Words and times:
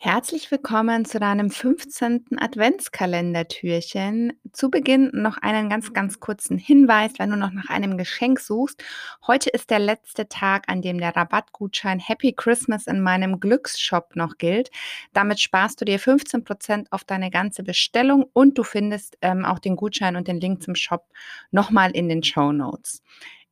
Herzlich 0.00 0.48
willkommen 0.52 1.04
zu 1.06 1.18
deinem 1.18 1.50
15. 1.50 2.38
Adventskalendertürchen. 2.38 4.32
Zu 4.52 4.70
Beginn 4.70 5.10
noch 5.12 5.38
einen 5.38 5.68
ganz, 5.68 5.92
ganz 5.92 6.20
kurzen 6.20 6.56
Hinweis, 6.56 7.14
wenn 7.18 7.30
du 7.30 7.36
noch 7.36 7.50
nach 7.50 7.68
einem 7.68 7.98
Geschenk 7.98 8.38
suchst. 8.38 8.80
Heute 9.26 9.50
ist 9.50 9.70
der 9.70 9.80
letzte 9.80 10.28
Tag, 10.28 10.68
an 10.68 10.82
dem 10.82 10.98
der 10.98 11.16
Rabattgutschein 11.16 11.98
Happy 11.98 12.32
Christmas 12.32 12.86
in 12.86 13.00
meinem 13.00 13.40
Glücksshop 13.40 14.14
noch 14.14 14.38
gilt. 14.38 14.70
Damit 15.14 15.40
sparst 15.40 15.80
du 15.80 15.84
dir 15.84 15.98
15% 15.98 16.86
auf 16.92 17.02
deine 17.02 17.30
ganze 17.30 17.64
Bestellung 17.64 18.24
und 18.32 18.56
du 18.56 18.62
findest 18.62 19.18
ähm, 19.20 19.44
auch 19.44 19.58
den 19.58 19.74
Gutschein 19.74 20.14
und 20.14 20.28
den 20.28 20.40
Link 20.40 20.62
zum 20.62 20.76
Shop 20.76 21.08
nochmal 21.50 21.90
in 21.90 22.08
den 22.08 22.22
Show 22.22 22.52
Notes. 22.52 23.02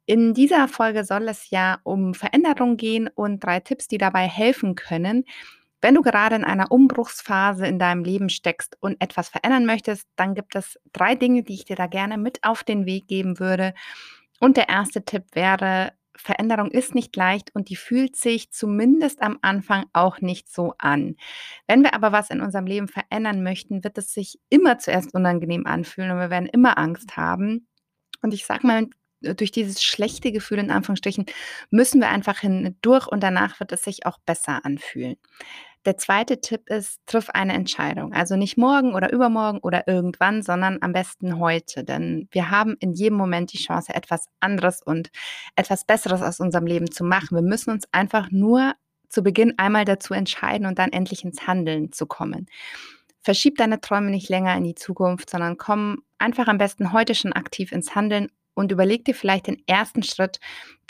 In 0.09 0.35
dieser 0.35 0.69
Folge 0.69 1.03
soll 1.03 1.27
es 1.29 1.51
ja 1.51 1.81
um 1.83 2.15
Veränderung 2.15 2.77
gehen 2.77 3.11
und 3.13 3.43
drei 3.43 3.59
Tipps, 3.59 3.89
die 3.89 3.99
dabei 3.99 4.29
helfen 4.29 4.77
können. 4.77 5.25
Wenn 5.81 5.95
du 5.95 6.03
gerade 6.03 6.37
in 6.37 6.45
einer 6.45 6.71
Umbruchsphase 6.73 7.67
in 7.67 7.79
deinem 7.79 8.03
Leben 8.03 8.29
steckst 8.29 8.77
und 8.81 9.01
etwas 9.01 9.29
verändern 9.29 9.67
möchtest, 9.67 10.09
dann 10.17 10.35
gibt 10.35 10.55
es 10.57 10.79
drei 10.93 11.15
Dinge, 11.15 11.43
die 11.43 11.55
ich 11.55 11.65
dir 11.65 11.77
da 11.77 11.87
gerne 11.87 12.19
mit 12.19 12.43
auf 12.43 12.65
den 12.65 12.87
Weg 12.87 13.09
geben 13.09 13.39
würde. 13.39 13.75
Und 14.41 14.57
der 14.57 14.69
erste 14.69 15.05
Tipp 15.05 15.25
wäre, 15.33 15.93
Veränderung 16.17 16.71
ist 16.71 16.95
nicht 16.95 17.15
leicht 17.15 17.55
und 17.55 17.69
die 17.69 17.77
fühlt 17.77 18.17
sich 18.17 18.51
zumindest 18.51 19.23
am 19.23 19.39
Anfang 19.43 19.85
auch 19.93 20.21
nicht 20.21 20.53
so 20.53 20.75
an. 20.79 21.17
Wenn 21.67 21.83
wir 21.83 21.95
aber 21.95 22.13
was 22.13 22.31
in 22.31 22.41
unserem 22.41 22.67
Leben 22.67 22.89
verändern 22.89 23.43
möchten, 23.43 23.85
wird 23.85 23.99
es 23.99 24.13
sich 24.13 24.39
immer 24.49 24.79
zuerst 24.79 25.15
unangenehm 25.15 25.67
anfühlen 25.67 26.11
und 26.11 26.19
wir 26.19 26.31
werden 26.31 26.49
immer 26.49 26.79
Angst 26.79 27.17
haben. 27.17 27.69
Und 28.23 28.33
ich 28.35 28.47
sage 28.47 28.67
mal, 28.67 28.87
durch 29.21 29.51
dieses 29.51 29.83
schlechte 29.83 30.33
Gefühl 30.33 30.59
in 30.59 30.71
Anführungsstrichen 30.71 31.27
müssen 31.71 32.01
wir 32.01 32.09
einfach 32.09 32.39
hindurch 32.41 33.07
und 33.07 33.23
danach 33.23 33.61
wird 33.61 33.73
es 33.73 33.83
sich 33.83 34.07
auch 34.07 34.19
besser 34.25 34.65
anfühlen. 34.65 35.17
Der 35.87 35.97
zweite 35.97 36.41
Tipp 36.41 36.69
ist, 36.69 36.99
triff 37.07 37.31
eine 37.31 37.53
Entscheidung. 37.53 38.13
Also 38.13 38.35
nicht 38.35 38.59
morgen 38.59 38.95
oder 38.95 39.13
übermorgen 39.13 39.61
oder 39.61 39.87
irgendwann, 39.87 40.43
sondern 40.43 40.79
am 40.81 40.93
besten 40.93 41.39
heute. 41.39 41.85
Denn 41.85 42.29
wir 42.33 42.51
haben 42.51 42.77
in 42.81 42.93
jedem 42.93 43.17
Moment 43.17 43.53
die 43.53 43.59
Chance, 43.59 43.95
etwas 43.95 44.27
anderes 44.41 44.83
und 44.83 45.11
etwas 45.55 45.85
Besseres 45.85 46.23
aus 46.23 46.41
unserem 46.41 46.67
Leben 46.67 46.91
zu 46.91 47.05
machen. 47.05 47.37
Wir 47.37 47.43
müssen 47.43 47.71
uns 47.71 47.85
einfach 47.93 48.33
nur 48.33 48.75
zu 49.09 49.23
Beginn 49.23 49.55
einmal 49.59 49.85
dazu 49.85 50.13
entscheiden 50.13 50.67
und 50.67 50.81
dann 50.81 50.91
endlich 50.91 51.23
ins 51.23 51.47
Handeln 51.47 51.93
zu 51.93 52.07
kommen. 52.07 52.47
Verschieb 53.23 53.57
deine 53.57 53.81
Träume 53.81 54.11
nicht 54.11 54.29
länger 54.29 54.57
in 54.57 54.65
die 54.65 54.75
Zukunft, 54.75 55.31
sondern 55.31 55.57
komm 55.57 56.03
einfach 56.19 56.49
am 56.49 56.59
besten 56.59 56.93
heute 56.93 57.15
schon 57.15 57.33
aktiv 57.33 57.71
ins 57.71 57.95
Handeln 57.95 58.29
und 58.57 58.73
überleg 58.73 59.05
dir 59.05 59.15
vielleicht 59.15 59.47
den 59.47 59.63
ersten 59.69 60.03
Schritt, 60.03 60.41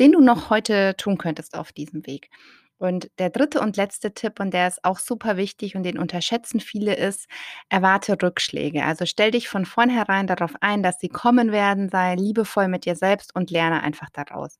den 0.00 0.12
du 0.12 0.20
noch 0.20 0.50
heute 0.50 0.96
tun 0.96 1.18
könntest 1.18 1.54
auf 1.56 1.72
diesem 1.72 2.06
Weg. 2.06 2.30
Und 2.78 3.10
der 3.18 3.30
dritte 3.30 3.60
und 3.60 3.76
letzte 3.78 4.12
Tipp, 4.12 4.38
und 4.38 4.52
der 4.52 4.68
ist 4.68 4.84
auch 4.84 4.98
super 4.98 5.38
wichtig 5.38 5.76
und 5.76 5.82
den 5.82 5.98
unterschätzen 5.98 6.60
viele, 6.60 6.94
ist, 6.94 7.26
erwarte 7.70 8.18
Rückschläge. 8.22 8.84
Also 8.84 9.06
stell 9.06 9.30
dich 9.30 9.48
von 9.48 9.64
vornherein 9.64 10.26
darauf 10.26 10.52
ein, 10.60 10.82
dass 10.82 11.00
sie 11.00 11.08
kommen 11.08 11.52
werden, 11.52 11.88
sei 11.88 12.14
liebevoll 12.16 12.68
mit 12.68 12.84
dir 12.84 12.94
selbst 12.96 13.34
und 13.34 13.50
lerne 13.50 13.82
einfach 13.82 14.10
daraus. 14.12 14.58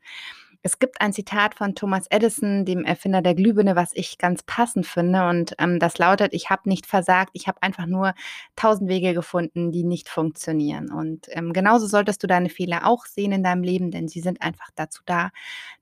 Es 0.63 0.79
gibt 0.79 1.01
ein 1.01 1.13
Zitat 1.13 1.55
von 1.55 1.75
Thomas 1.75 2.07
Edison, 2.11 2.65
dem 2.65 2.85
Erfinder 2.85 3.23
der 3.23 3.35
Glühbirne, 3.35 3.77
was 3.77 3.91
ich 3.95 4.19
ganz 4.19 4.43
passend 4.43 4.87
finde. 4.87 5.29
Und 5.29 5.55
ähm, 5.59 5.79
das 5.79 5.99
lautet, 5.99 6.35
ich 6.35 6.51
habe 6.51 6.69
nicht 6.69 6.87
versagt, 6.87 7.31
ich 7.33 7.49
habe 7.49 7.63
einfach 7.63 7.87
nur 7.87 8.15
tausend 8.57 8.89
Wege 8.89 9.15
gefunden, 9.15 9.73
die 9.73 9.85
nicht 9.85 10.09
funktionieren. 10.09 10.91
Und 10.91 11.27
ähm, 11.31 11.53
genauso 11.53 11.87
solltest 11.87 12.23
du 12.23 12.27
deine 12.27 12.49
Fehler 12.49 12.87
auch 12.87 13.07
sehen 13.07 13.33
in 13.33 13.43
deinem 13.43 13.63
Leben, 13.63 13.91
denn 13.91 14.09
sie 14.09 14.21
sind 14.21 14.43
einfach 14.43 14.71
dazu 14.75 15.03
da, 15.07 15.31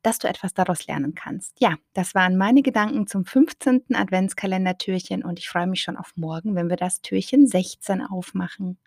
dass 0.02 0.18
du 0.18 0.28
etwas 0.28 0.54
daraus 0.54 0.86
lernen 0.86 1.14
kannst. 1.14 1.60
Ja, 1.60 1.74
das 1.92 2.14
waren 2.14 2.36
meine 2.36 2.62
Gedanken 2.62 3.06
zum 3.06 3.24
15. 3.24 3.94
Adventskalender-Türchen 3.94 5.24
und 5.24 5.38
ich 5.38 5.48
freue 5.48 5.66
mich 5.66 5.82
schon 5.82 5.96
auf 5.96 6.12
morgen, 6.16 6.54
wenn 6.54 6.68
wir 6.68 6.76
das 6.76 7.00
Türchen 7.00 7.46
16 7.46 8.02
aufmachen. 8.02 8.78